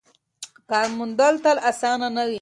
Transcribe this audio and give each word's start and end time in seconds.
کار 0.69 0.87
موندل 0.97 1.35
تل 1.43 1.57
اسانه 1.69 2.07
نه 2.15 2.23
وي. 2.25 2.29